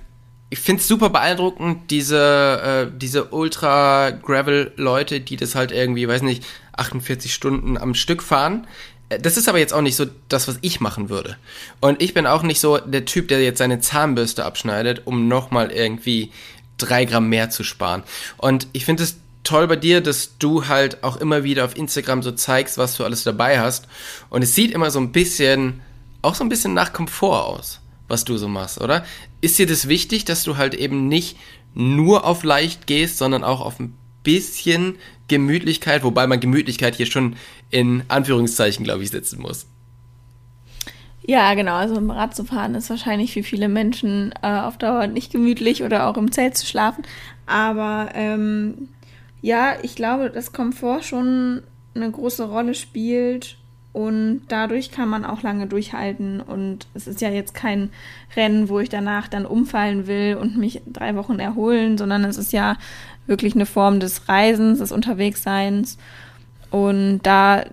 [0.49, 6.43] ich finde es super beeindruckend, diese, äh, diese Ultra-Gravel-Leute, die das halt irgendwie, weiß nicht,
[6.79, 8.67] 48 Stunden am Stück fahren.
[9.09, 11.37] Äh, das ist aber jetzt auch nicht so das, was ich machen würde.
[11.79, 15.71] Und ich bin auch nicht so der Typ, der jetzt seine Zahnbürste abschneidet, um nochmal
[15.71, 16.31] irgendwie
[16.77, 18.03] drei Gramm mehr zu sparen.
[18.37, 22.23] Und ich finde es toll bei dir, dass du halt auch immer wieder auf Instagram
[22.23, 23.87] so zeigst, was du alles dabei hast.
[24.29, 25.81] Und es sieht immer so ein bisschen,
[26.21, 29.05] auch so ein bisschen nach Komfort aus, was du so machst, oder?
[29.41, 31.37] Ist dir das wichtig, dass du halt eben nicht
[31.73, 34.95] nur auf leicht gehst, sondern auch auf ein bisschen
[35.27, 37.35] Gemütlichkeit, wobei man Gemütlichkeit hier schon
[37.69, 39.67] in Anführungszeichen, glaube ich, setzen muss.
[41.29, 41.75] Ja, genau.
[41.75, 45.83] Also im Rad zu fahren ist wahrscheinlich für viele Menschen äh, auf Dauer nicht gemütlich
[45.83, 47.03] oder auch im Zelt zu schlafen.
[47.45, 48.89] Aber ähm,
[49.41, 51.61] ja, ich glaube, dass Komfort schon
[51.93, 53.57] eine große Rolle spielt
[53.91, 56.41] und dadurch kann man auch lange durchhalten.
[56.41, 57.89] Und es ist ja jetzt kein
[58.35, 62.53] Rennen, wo ich danach dann umfallen will und mich drei Wochen erholen, sondern es ist
[62.53, 62.77] ja
[63.29, 65.97] wirklich eine Form des Reisens, des Unterwegsseins.
[66.71, 67.65] Und da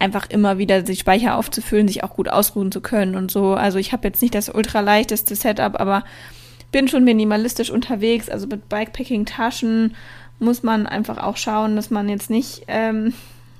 [0.00, 3.54] einfach immer wieder die Speicher aufzufüllen, sich auch gut ausruhen zu können und so.
[3.54, 6.02] Also ich habe jetzt nicht das ultraleichteste Setup, aber
[6.72, 8.28] bin schon minimalistisch unterwegs.
[8.28, 9.94] Also mit Bikepacking-Taschen
[10.40, 13.12] muss man einfach auch schauen, dass man jetzt nicht ähm,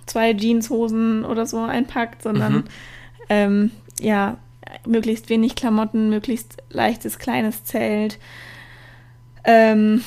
[0.07, 2.65] zwei Jeanshosen oder so einpackt, sondern mhm.
[3.29, 4.39] ähm, ja,
[4.87, 8.19] möglichst wenig Klamotten, möglichst leichtes kleines Zelt.
[9.45, 10.03] Ähm,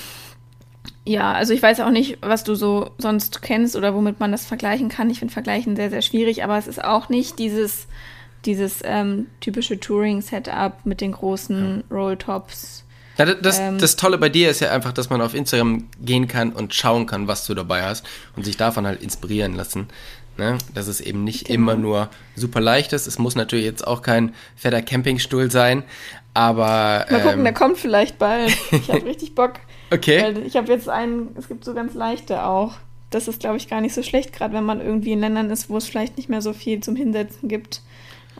[1.06, 4.46] ja, also ich weiß auch nicht, was du so sonst kennst oder womit man das
[4.46, 5.10] vergleichen kann.
[5.10, 7.88] Ich finde Vergleichen sehr, sehr schwierig, aber es ist auch nicht dieses,
[8.46, 11.96] dieses ähm, typische Touring-Setup mit den großen ja.
[11.96, 12.86] Rolltops.
[13.18, 16.28] Ja, das, ähm, das Tolle bei dir ist ja einfach, dass man auf Instagram gehen
[16.28, 19.89] kann und schauen kann, was du dabei hast und sich davon halt inspirieren lassen.
[20.38, 20.58] Ne?
[20.74, 21.56] Dass es eben nicht genau.
[21.56, 23.06] immer nur super leicht ist.
[23.06, 25.84] Es muss natürlich jetzt auch kein fetter Campingstuhl sein,
[26.34, 27.06] aber.
[27.10, 28.52] Mal gucken, ähm, der kommt vielleicht bald.
[28.72, 29.60] Ich habe richtig Bock.
[29.91, 30.22] Okay.
[30.22, 32.76] Weil ich habe jetzt einen, es gibt so ganz leichte auch.
[33.10, 35.69] Das ist, glaube ich, gar nicht so schlecht, gerade wenn man irgendwie in Ländern ist,
[35.69, 37.82] wo es vielleicht nicht mehr so viel zum Hinsetzen gibt,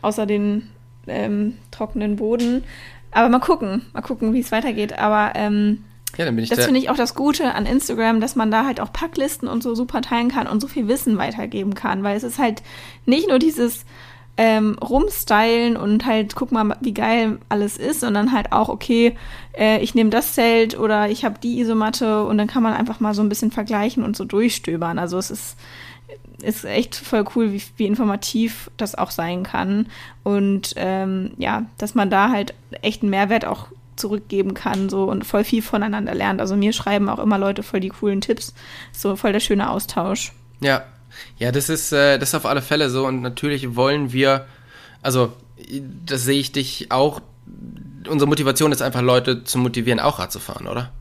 [0.02, 0.70] außer den
[1.08, 2.64] ähm, trockenen Boden.
[3.12, 4.98] Aber mal gucken, mal gucken, wie es weitergeht.
[4.98, 5.84] Aber ähm,
[6.18, 8.66] ja, dann bin ich das finde ich auch das Gute an Instagram, dass man da
[8.66, 12.16] halt auch Packlisten und so super teilen kann und so viel Wissen weitergeben kann, weil
[12.16, 12.62] es ist halt
[13.06, 13.86] nicht nur dieses
[14.36, 19.16] ähm, rumstylen und halt guck mal, wie geil alles ist, sondern halt auch, okay,
[19.58, 23.00] äh, ich nehme das Zelt oder ich habe die Isomatte und dann kann man einfach
[23.00, 24.98] mal so ein bisschen vergleichen und so durchstöbern.
[24.98, 25.56] Also es ist,
[26.42, 29.88] ist echt voll cool, wie, wie informativ das auch sein kann.
[30.24, 35.26] Und ähm, ja, dass man da halt echt einen Mehrwert auch zurückgeben kann so und
[35.26, 36.42] voll viel voneinander lernt.
[36.42, 38.56] Also mir schreiben auch immer Leute voll die coolen Tipps.
[38.92, 40.34] So voll der schöne Austausch.
[40.60, 40.84] Ja,
[41.38, 44.46] ja, das ist, äh, das ist auf alle Fälle so und natürlich wollen wir,
[45.02, 45.34] also
[46.06, 47.22] das sehe ich dich auch,
[48.08, 50.92] unsere Motivation ist einfach Leute zu motivieren, auch Rad zu fahren, oder?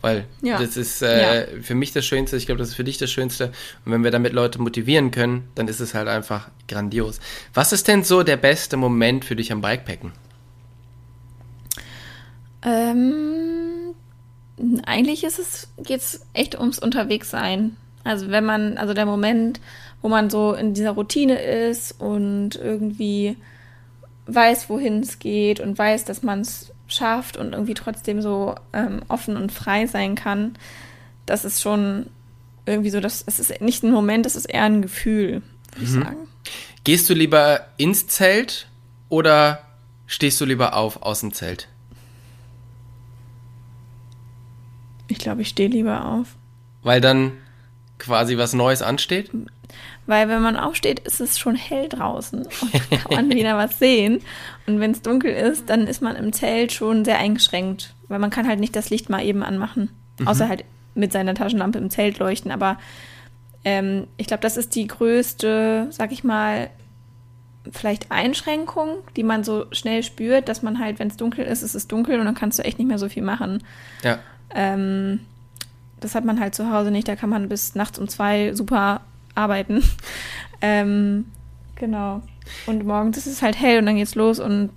[0.00, 0.58] Weil ja.
[0.58, 1.62] das ist äh, ja.
[1.62, 3.52] für mich das Schönste, ich glaube, das ist für dich das Schönste.
[3.84, 7.18] Und wenn wir damit Leute motivieren können, dann ist es halt einfach grandios.
[7.52, 10.12] Was ist denn so der beste Moment für dich am Bikepacken?
[12.62, 13.94] Ähm,
[14.84, 17.76] eigentlich ist es, geht's echt ums Unterwegssein.
[18.08, 19.60] Also wenn man, also der Moment,
[20.00, 23.36] wo man so in dieser Routine ist und irgendwie
[24.26, 29.02] weiß, wohin es geht und weiß, dass man es schafft und irgendwie trotzdem so ähm,
[29.08, 30.56] offen und frei sein kann,
[31.26, 32.06] das ist schon
[32.64, 35.42] irgendwie so, das, es ist nicht ein Moment, das ist eher ein Gefühl,
[35.74, 35.84] würde mhm.
[35.84, 36.28] ich sagen.
[36.84, 38.68] Gehst du lieber ins Zelt
[39.10, 39.64] oder
[40.06, 41.68] stehst du lieber auf aus dem Zelt?
[45.08, 46.36] Ich glaube, ich stehe lieber auf.
[46.82, 47.32] Weil dann
[47.98, 49.30] quasi was Neues ansteht?
[50.06, 54.22] Weil wenn man aufsteht, ist es schon hell draußen und kann man wieder was sehen.
[54.66, 58.30] Und wenn es dunkel ist, dann ist man im Zelt schon sehr eingeschränkt, weil man
[58.30, 60.28] kann halt nicht das Licht mal eben anmachen, mhm.
[60.28, 62.50] außer halt mit seiner Taschenlampe im Zelt leuchten.
[62.50, 62.78] Aber
[63.64, 66.70] ähm, ich glaube, das ist die größte, sag ich mal,
[67.70, 71.74] vielleicht Einschränkung, die man so schnell spürt, dass man halt, wenn es dunkel ist, ist
[71.74, 73.62] es dunkel und dann kannst du echt nicht mehr so viel machen.
[74.02, 74.20] Ja.
[74.54, 75.20] Ähm,
[76.00, 77.08] das hat man halt zu Hause nicht.
[77.08, 79.02] Da kann man bis nachts um zwei super
[79.34, 79.82] arbeiten.
[80.60, 81.26] ähm,
[81.74, 82.22] genau.
[82.66, 84.70] Und morgens ist es halt hell und dann geht's los und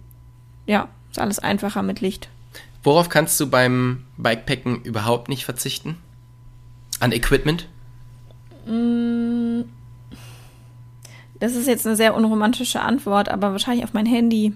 [0.66, 2.30] ja, ist alles einfacher mit Licht.
[2.84, 5.98] Worauf kannst du beim Bikepacken überhaupt nicht verzichten?
[7.00, 7.68] An Equipment?
[8.66, 9.62] Mm,
[11.40, 14.54] das ist jetzt eine sehr unromantische Antwort, aber wahrscheinlich auf mein Handy.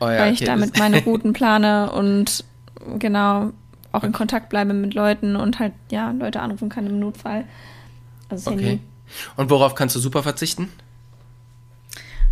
[0.00, 2.44] Oh ja, weil ich damit meine Routen plane und
[2.98, 3.52] genau
[3.92, 7.44] auch in Kontakt bleibe mit Leuten und halt, ja, Leute anrufen kann im Notfall.
[8.28, 8.64] Also das okay.
[8.64, 8.82] Handy.
[9.36, 10.70] Und worauf kannst du super verzichten?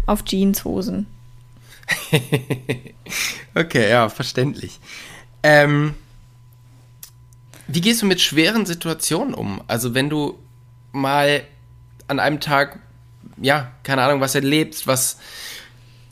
[0.07, 1.07] Auf Jeanshosen.
[3.55, 4.79] Okay, ja, verständlich.
[5.43, 5.95] Ähm,
[7.67, 9.63] wie gehst du mit schweren Situationen um?
[9.67, 10.39] Also wenn du
[10.93, 11.43] mal
[12.07, 12.79] an einem Tag,
[13.41, 15.19] ja, keine Ahnung, was erlebst, was,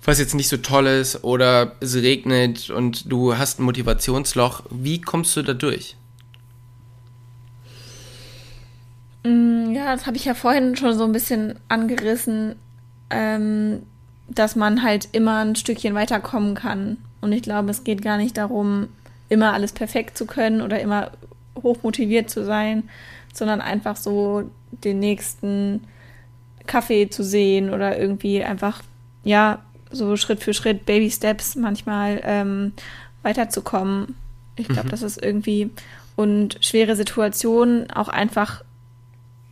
[0.09, 5.03] was jetzt nicht so toll ist oder es regnet und du hast ein Motivationsloch, wie
[5.03, 5.97] kommst du da durch?
[9.23, 12.57] Mm, ja, das habe ich ja vorhin schon so ein bisschen angerissen,
[13.11, 13.83] ähm,
[14.29, 16.97] dass man halt immer ein Stückchen weiterkommen kann.
[17.21, 18.89] Und ich glaube, es geht gar nicht darum,
[19.29, 21.11] immer alles perfekt zu können oder immer
[21.63, 22.89] hochmotiviert zu sein,
[23.35, 25.85] sondern einfach so den nächsten
[26.67, 28.83] Kaffee zu sehen oder irgendwie einfach,
[29.23, 29.59] ja,
[29.91, 32.73] so Schritt für Schritt, Baby Steps manchmal ähm,
[33.23, 34.15] weiterzukommen.
[34.57, 34.91] Ich glaube, mhm.
[34.91, 35.71] das ist irgendwie
[36.17, 38.65] und schwere Situationen auch einfach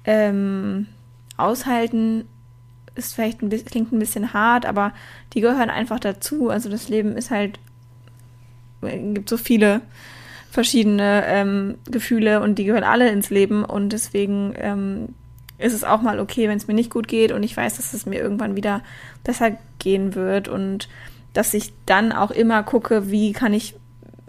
[0.05, 0.87] ähm,
[1.37, 2.25] aushalten
[2.96, 4.92] ist vielleicht ein bisschen, klingt ein bisschen hart, aber
[5.35, 6.49] die gehören einfach dazu.
[6.49, 7.59] Also das Leben ist halt,
[8.81, 9.83] gibt so viele
[10.51, 15.09] verschiedene ähm, Gefühle und die gehören alle ins Leben und deswegen ähm,
[15.59, 17.92] ist es auch mal okay, wenn es mir nicht gut geht und ich weiß, dass
[17.92, 18.83] es mir irgendwann wieder
[19.22, 19.53] besser
[19.87, 20.88] gehen wird und
[21.33, 23.77] dass ich dann auch immer gucke, wie kann ich,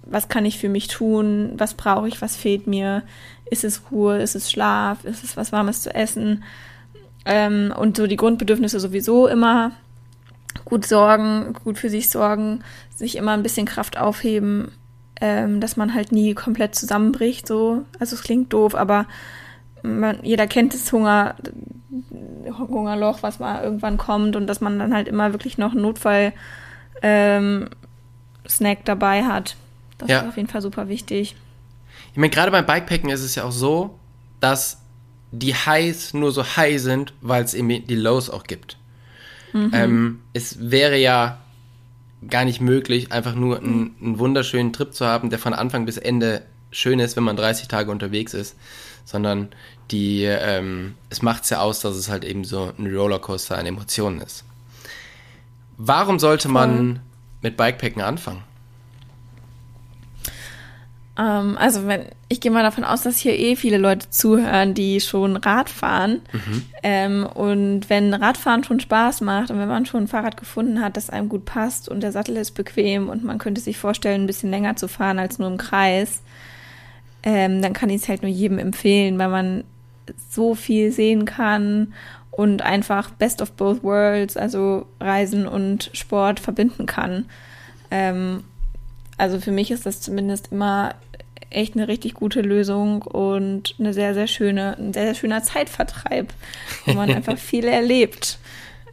[0.03, 3.01] was kann ich für mich tun, was brauche ich, was fehlt mir,
[3.49, 4.19] ist es Ruhe?
[4.19, 5.03] Ist es Schlaf?
[5.03, 6.43] Ist es was Warmes zu essen?
[7.25, 9.71] Ähm, und so die Grundbedürfnisse sowieso immer
[10.65, 12.63] gut sorgen, gut für sich sorgen,
[12.95, 14.71] sich immer ein bisschen Kraft aufheben,
[15.21, 17.47] ähm, dass man halt nie komplett zusammenbricht.
[17.47, 19.07] So, also es klingt doof, aber
[19.83, 21.35] man, jeder kennt das Hunger,
[22.57, 26.33] Hungerloch, was mal irgendwann kommt und dass man dann halt immer wirklich noch einen Notfall
[27.01, 27.69] ähm,
[28.47, 29.55] Snack dabei hat.
[29.97, 30.19] Das ja.
[30.19, 31.35] ist auf jeden Fall super wichtig.
[32.11, 33.97] Ich meine, gerade beim Bikepacken ist es ja auch so,
[34.39, 34.81] dass
[35.31, 38.77] die Highs nur so high sind, weil es eben die Lows auch gibt.
[39.53, 39.71] Mhm.
[39.73, 41.39] Ähm, es wäre ja
[42.27, 45.97] gar nicht möglich, einfach nur einen, einen, wunderschönen Trip zu haben, der von Anfang bis
[45.97, 48.56] Ende schön ist, wenn man 30 Tage unterwegs ist,
[49.06, 49.49] sondern
[49.91, 53.65] die, ähm, es macht es ja aus, dass es halt eben so ein Rollercoaster an
[53.65, 54.43] Emotionen ist.
[55.77, 56.99] Warum sollte man
[57.41, 58.43] mit Bikepacken anfangen?
[61.17, 64.99] Ähm, also wenn ich gehe mal davon aus, dass hier eh viele Leute zuhören, die
[64.99, 66.21] schon Rad fahren.
[66.34, 66.65] Mhm.
[66.84, 70.97] Ähm, und wenn Radfahren schon Spaß macht und wenn man schon ein Fahrrad gefunden hat,
[70.97, 74.27] das einem gut passt und der Sattel ist bequem und man könnte sich vorstellen, ein
[74.27, 76.21] bisschen länger zu fahren als nur im Kreis,
[77.27, 79.65] ähm, dann kann ich es halt nur jedem empfehlen, weil man
[80.29, 81.93] so viel sehen kann
[82.31, 87.25] und einfach Best of Both Worlds, also Reisen und Sport verbinden kann.
[87.91, 88.45] Ähm,
[89.17, 90.95] also für mich ist das zumindest immer
[91.49, 96.31] echt eine richtig gute Lösung und eine sehr, sehr schöne, ein sehr, sehr schöner Zeitvertreib,
[96.85, 98.39] wo man einfach viel erlebt.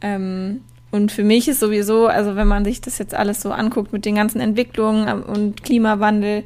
[0.01, 0.59] Ähm,
[0.95, 4.05] und für mich ist sowieso, also wenn man sich das jetzt alles so anguckt mit
[4.05, 6.43] den ganzen Entwicklungen und Klimawandel,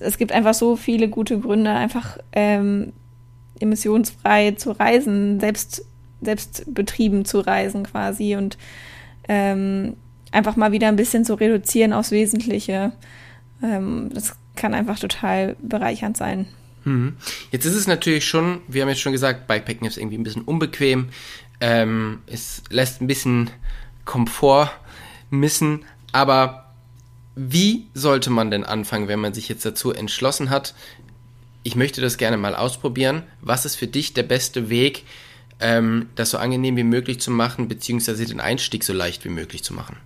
[0.00, 2.92] es gibt einfach so viele gute Gründe, einfach ähm,
[3.60, 5.84] emissionsfrei zu reisen, selbst,
[6.20, 8.58] selbst betrieben zu reisen quasi und
[9.28, 9.94] ähm,
[10.32, 12.92] einfach mal wieder ein bisschen zu reduzieren aufs Wesentliche.
[13.62, 16.48] Ähm, das kann einfach total bereichernd sein.
[16.82, 17.14] Hm.
[17.52, 20.42] Jetzt ist es natürlich schon, wir haben jetzt schon gesagt, Bikepacken ist irgendwie ein bisschen
[20.42, 21.10] unbequem.
[21.60, 23.48] Ähm, es lässt ein bisschen
[24.04, 24.70] Komfort
[25.30, 25.84] missen.
[26.12, 26.72] Aber
[27.34, 30.74] wie sollte man denn anfangen, wenn man sich jetzt dazu entschlossen hat,
[31.62, 33.22] ich möchte das gerne mal ausprobieren?
[33.40, 35.04] Was ist für dich der beste Weg,
[35.60, 39.62] ähm, das so angenehm wie möglich zu machen, beziehungsweise den Einstieg so leicht wie möglich
[39.62, 39.96] zu machen?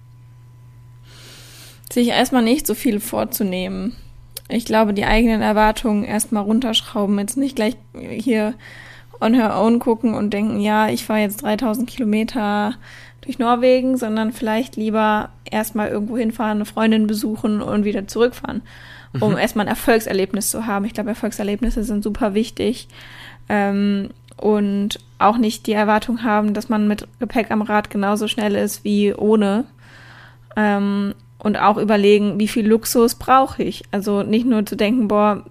[1.90, 3.96] Sich erstmal nicht so viel vorzunehmen
[4.48, 8.54] ich glaube, die eigenen Erwartungen erstmal runterschrauben, jetzt nicht gleich hier
[9.20, 12.74] on her own gucken und denken, ja, ich fahre jetzt 3000 Kilometer
[13.26, 18.62] durch Norwegen, sondern vielleicht lieber erstmal irgendwo hinfahren, eine Freundin besuchen und wieder zurückfahren,
[19.20, 19.38] um mhm.
[19.38, 20.84] erstmal ein Erfolgserlebnis zu haben.
[20.84, 22.88] Ich glaube, Erfolgserlebnisse sind super wichtig.
[23.48, 28.54] Ähm, und auch nicht die Erwartung haben, dass man mit Gepäck am Rad genauso schnell
[28.54, 29.64] ist wie ohne.
[30.56, 33.84] Ähm, und auch überlegen, wie viel Luxus brauche ich.
[33.90, 35.44] Also nicht nur zu denken, boah,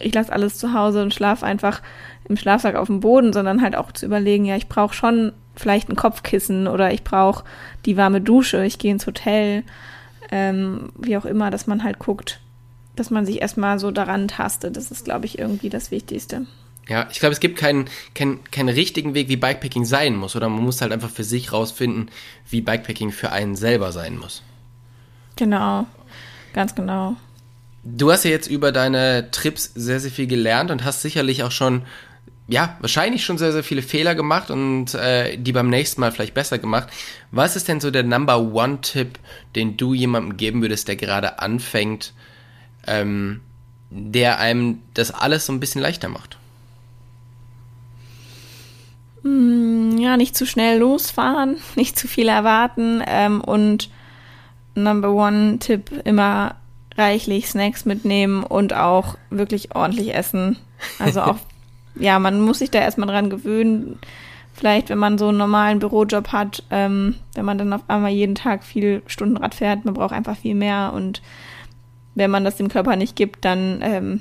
[0.00, 1.82] ich lasse alles zu Hause und schlafe einfach
[2.28, 5.88] im Schlafsack auf dem Boden, sondern halt auch zu überlegen, ja, ich brauche schon vielleicht
[5.88, 7.44] ein Kopfkissen oder ich brauche
[7.86, 9.62] die warme Dusche, ich gehe ins Hotel,
[10.30, 12.40] ähm, wie auch immer, dass man halt guckt,
[12.96, 14.76] dass man sich erstmal so daran tastet.
[14.76, 16.46] Das ist, glaube ich, irgendwie das Wichtigste.
[16.88, 20.48] Ja, ich glaube, es gibt keinen, keinen, keinen richtigen Weg, wie Bikepacking sein muss, oder
[20.48, 22.10] man muss halt einfach für sich rausfinden,
[22.48, 24.42] wie Bikepacking für einen selber sein muss.
[25.36, 25.86] Genau,
[26.52, 27.14] ganz genau.
[27.84, 31.52] Du hast ja jetzt über deine Trips sehr, sehr viel gelernt und hast sicherlich auch
[31.52, 31.82] schon
[32.50, 36.34] ja, wahrscheinlich schon sehr, sehr viele Fehler gemacht und äh, die beim nächsten Mal vielleicht
[36.34, 36.88] besser gemacht.
[37.30, 39.20] Was ist denn so der Number One-Tipp,
[39.54, 42.12] den du jemandem geben würdest, der gerade anfängt,
[42.88, 43.40] ähm,
[43.90, 46.38] der einem das alles so ein bisschen leichter macht?
[49.22, 53.90] Hm, ja, nicht zu schnell losfahren, nicht zu viel erwarten ähm, und
[54.74, 56.56] Number One-Tipp immer
[56.96, 60.58] reichlich Snacks mitnehmen und auch wirklich ordentlich essen.
[60.98, 61.38] Also auch,
[61.94, 63.98] ja, man muss sich da erstmal dran gewöhnen.
[64.52, 68.34] Vielleicht, wenn man so einen normalen Bürojob hat, ähm, wenn man dann auf einmal jeden
[68.34, 71.22] Tag viel Stunden Rad fährt, man braucht einfach viel mehr und
[72.14, 74.20] wenn man das dem Körper nicht gibt, dann, ähm,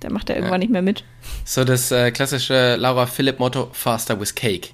[0.00, 0.66] dann macht er irgendwann ja.
[0.66, 1.04] nicht mehr mit.
[1.44, 4.70] So das äh, klassische Laura Philipp Motto, faster with cake.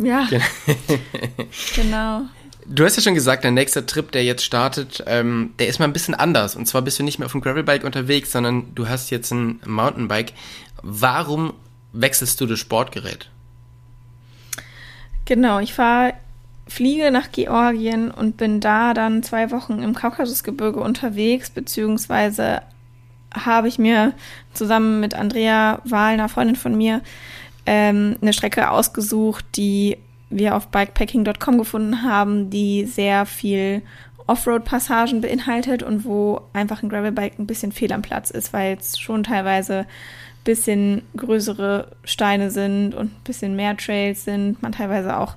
[0.00, 0.26] Ja.
[1.76, 2.22] genau.
[2.66, 5.84] Du hast ja schon gesagt, der nächste Trip, der jetzt startet, ähm, der ist mal
[5.84, 6.56] ein bisschen anders.
[6.56, 9.60] Und zwar bist du nicht mehr auf dem Gravelbike unterwegs, sondern du hast jetzt ein
[9.66, 10.32] Mountainbike.
[10.86, 11.54] Warum
[11.94, 13.30] wechselst du das Sportgerät?
[15.24, 16.12] Genau, ich fahre,
[16.68, 22.60] fliege nach Georgien und bin da dann zwei Wochen im Kaukasusgebirge unterwegs, beziehungsweise
[23.32, 24.12] habe ich mir
[24.52, 27.00] zusammen mit Andrea Wahl, einer Freundin von mir,
[27.64, 29.96] ähm, eine Strecke ausgesucht, die
[30.28, 33.80] wir auf bikepacking.com gefunden haben, die sehr viel
[34.26, 38.98] Offroad-Passagen beinhaltet und wo einfach ein Gravelbike ein bisschen fehl am Platz ist, weil es
[38.98, 39.86] schon teilweise
[40.44, 45.36] bisschen größere Steine sind und ein bisschen mehr Trails sind, man teilweise auch,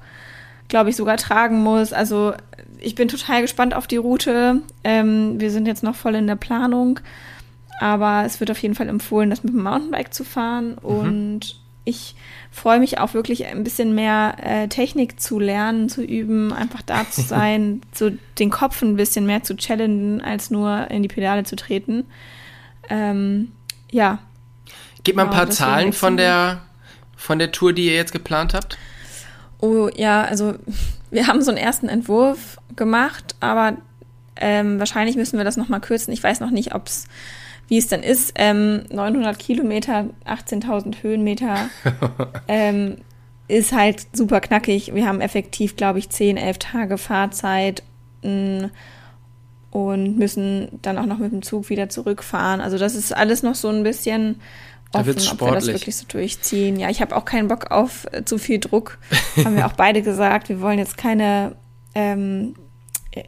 [0.67, 1.93] glaube ich, sogar tragen muss.
[1.93, 2.33] Also
[2.79, 4.61] ich bin total gespannt auf die Route.
[4.83, 6.99] Ähm, wir sind jetzt noch voll in der Planung,
[7.79, 10.87] aber es wird auf jeden Fall empfohlen, das mit dem Mountainbike zu fahren mhm.
[10.87, 11.55] und
[11.87, 12.15] ich
[12.51, 17.09] freue mich auch wirklich ein bisschen mehr äh, Technik zu lernen, zu üben, einfach da
[17.09, 21.45] zu sein, so den Kopf ein bisschen mehr zu challengen, als nur in die Pedale
[21.45, 22.05] zu treten.
[22.89, 23.53] Ähm,
[23.89, 24.19] ja.
[25.07, 26.63] Gib mal ein paar Zahlen von der,
[27.15, 28.77] von der Tour, die ihr jetzt geplant habt.
[29.61, 30.55] Oh ja, also
[31.11, 33.77] wir haben so einen ersten Entwurf gemacht, aber
[34.35, 36.11] ähm, wahrscheinlich müssen wir das nochmal kürzen.
[36.11, 37.05] Ich weiß noch nicht, ob es
[37.69, 38.33] wie es dann ist.
[38.35, 41.69] Ähm, 900 Kilometer, 18.000 Höhenmeter
[42.49, 42.97] ähm,
[43.47, 44.93] ist halt super knackig.
[44.93, 47.81] Wir haben effektiv, glaube ich, 10, 11 Tage Fahrzeit
[48.23, 48.71] mh, mm,
[49.71, 52.59] und müssen dann auch noch mit dem Zug wieder zurückfahren.
[52.59, 54.41] Also das ist alles noch so ein bisschen
[54.93, 56.79] offen, ob wir das wirklich so durchziehen.
[56.79, 58.97] Ja, ich habe auch keinen Bock auf äh, zu viel Druck.
[59.43, 60.49] haben wir auch beide gesagt.
[60.49, 61.55] Wir wollen jetzt keine
[61.95, 62.55] ähm,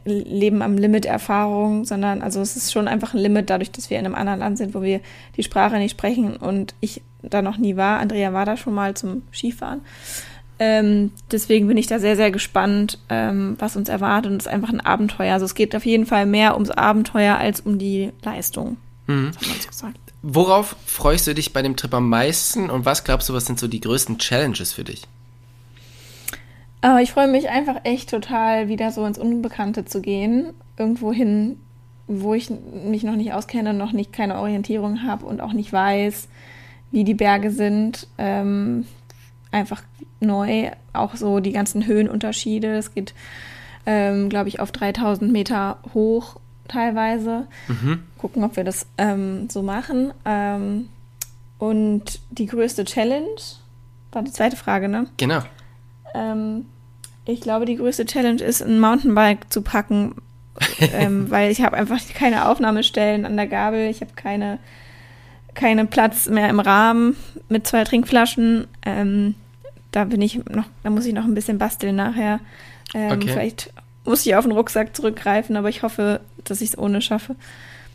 [0.04, 3.98] Leben am Limit Erfahrung, sondern also es ist schon einfach ein Limit dadurch, dass wir
[3.98, 5.00] in einem anderen Land sind, wo wir
[5.36, 7.98] die Sprache nicht sprechen und ich da noch nie war.
[7.98, 9.80] Andrea war da schon mal zum Skifahren.
[10.58, 14.30] Ähm, deswegen bin ich da sehr, sehr gespannt, ähm, was uns erwartet.
[14.30, 15.32] Und es ist einfach ein Abenteuer.
[15.32, 18.76] Also es geht auf jeden Fall mehr ums Abenteuer als um die Leistung.
[19.06, 19.32] Mhm.
[20.22, 23.58] Worauf freust du dich bei dem Trip am meisten und was glaubst du, was sind
[23.58, 25.06] so die größten Challenges für dich?
[26.82, 30.52] Aber ich freue mich einfach echt total, wieder so ins Unbekannte zu gehen.
[30.78, 31.58] Irgendwo hin,
[32.06, 36.28] wo ich mich noch nicht auskenne, noch nicht keine Orientierung habe und auch nicht weiß,
[36.90, 38.06] wie die Berge sind.
[38.18, 38.86] Ähm,
[39.50, 39.82] einfach
[40.20, 42.76] neu, auch so die ganzen Höhenunterschiede.
[42.76, 43.14] Es geht,
[43.84, 46.39] ähm, glaube ich, auf 3000 Meter hoch
[46.70, 47.46] teilweise.
[47.68, 48.04] Mhm.
[48.18, 50.12] Gucken, ob wir das ähm, so machen.
[50.24, 50.88] Ähm,
[51.58, 53.36] und die größte Challenge
[54.12, 55.06] war die zweite Frage, ne?
[55.16, 55.42] Genau.
[56.14, 56.66] Ähm,
[57.24, 60.16] ich glaube, die größte Challenge ist, ein Mountainbike zu packen,
[60.80, 63.88] ähm, weil ich habe einfach keine Aufnahmestellen an der Gabel.
[63.88, 64.58] Ich habe keine,
[65.54, 67.16] keine Platz mehr im Rahmen
[67.48, 68.66] mit zwei Trinkflaschen.
[68.84, 69.34] Ähm,
[69.92, 72.40] da bin ich noch, da muss ich noch ein bisschen basteln nachher.
[72.94, 73.28] Ähm, okay.
[73.28, 73.72] Vielleicht
[74.04, 77.36] muss ich auf den Rucksack zurückgreifen, aber ich hoffe, dass ich es ohne schaffe.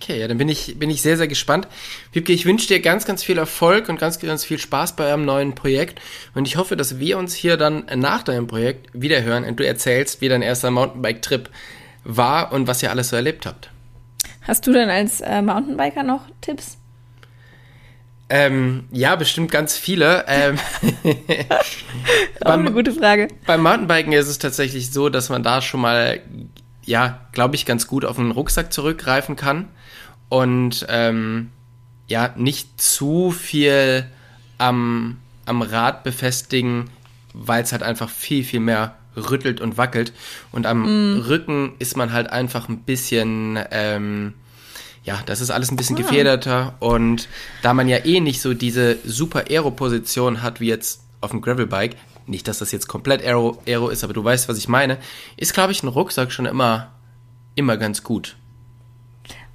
[0.02, 1.68] Okay, ja, dann bin ich, bin ich sehr, sehr gespannt.
[2.12, 5.26] Wiebke, ich wünsche dir ganz, ganz viel Erfolg und ganz, ganz viel Spaß bei eurem
[5.26, 6.02] neuen Projekt.
[6.34, 10.22] Und ich hoffe, dass wir uns hier dann nach deinem Projekt wiederhören und du erzählst,
[10.22, 11.50] wie dein erster Mountainbike-Trip
[12.04, 13.70] war und was ihr alles so erlebt habt.
[14.42, 16.78] Hast du denn als äh, Mountainbiker noch Tipps?
[18.28, 20.26] Ähm, ja, bestimmt ganz viele.
[20.28, 20.58] Ähm,
[22.42, 23.28] Auch beim, eine gute Frage.
[23.46, 26.22] Beim Mountainbiken ist es tatsächlich so, dass man da schon mal,
[26.86, 29.68] ja, glaube ich, ganz gut auf einen Rucksack zurückgreifen kann
[30.30, 31.52] und ähm,
[32.08, 34.06] ja, nicht zu viel
[34.58, 36.90] am, am Rad befestigen,
[37.34, 40.14] weil es halt einfach viel, viel mehr rüttelt und wackelt.
[40.52, 41.22] Und am mm.
[41.22, 44.34] Rücken ist man halt einfach ein bisschen, ähm,
[45.04, 46.02] ja, das ist alles ein bisschen ah.
[46.02, 46.76] gefederter.
[46.80, 47.28] Und
[47.62, 51.96] da man ja eh nicht so diese super Aero-Position hat wie jetzt auf dem Gravelbike,
[52.28, 54.98] nicht, dass das jetzt komplett Aero, Aero ist, aber du weißt, was ich meine,
[55.38, 56.92] ist, glaube ich, ein Rucksack schon immer,
[57.56, 58.36] immer ganz gut.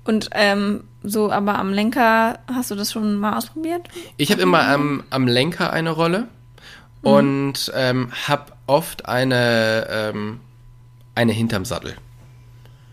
[0.05, 3.89] Und ähm, so, aber am Lenker, hast du das schon mal ausprobiert?
[4.17, 6.29] Ich habe immer am, am Lenker eine Rolle
[7.03, 10.41] und ähm, habe oft eine, ähm,
[11.15, 11.97] eine hinterm Sattel.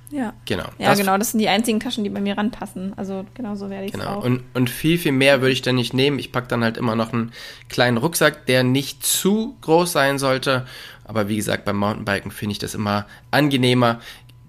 [0.09, 0.33] Ja.
[0.45, 0.65] Genau.
[0.77, 2.93] Ja, Das- genau, das sind die einzigen Taschen, die bei mir ranpassen.
[2.97, 4.15] Also genau so werde ich es Genau.
[4.19, 4.23] auch.
[4.23, 6.17] Und, und viel, viel mehr würde ich dann nicht nehmen.
[6.19, 7.33] Ich packe dann halt immer noch einen
[7.67, 10.65] kleinen Rucksack, der nicht zu groß sein sollte.
[11.03, 13.99] Aber wie gesagt, beim Mountainbiken finde ich das immer angenehmer.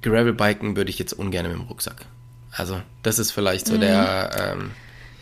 [0.02, 2.06] Gravelbiken würde ich jetzt ungern mit dem Rucksack.
[2.52, 4.70] Also, das ist vielleicht so der, ähm,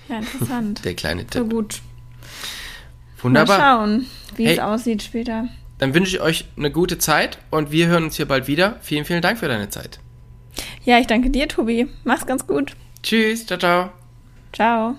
[0.09, 0.85] ja, interessant.
[0.85, 1.51] der kleine so Tipp.
[1.51, 1.81] gut.
[3.23, 3.59] Wunderbar.
[3.59, 4.07] Mal schauen,
[4.37, 4.55] wie Hey.
[4.55, 5.49] es aussieht später.
[5.79, 8.77] Dann wünsche ich euch eine gute Zeit und wir hören uns hier bald wieder.
[8.83, 9.99] Vielen, vielen Dank für deine Zeit.
[10.87, 11.89] Ja, ich danke dir, Tobi.
[12.05, 12.77] Mach's ganz gut.
[13.03, 13.91] Tschüss, ciao, ciao.
[14.53, 14.97] Ciao.